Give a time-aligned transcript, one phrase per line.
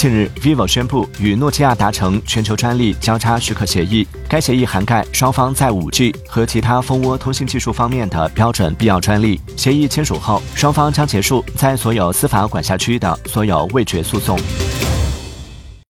[0.00, 9.38] 近日，vivo 宣布与诺基亚达成全球专利交叉许可协议，该协议涵盖双方在 5G 和其他蜂窝通信技术方面的标准必要专利。
[9.58, 14.40] 协议签署后，双方将结束在所有司法管辖区的所有未决诉讼。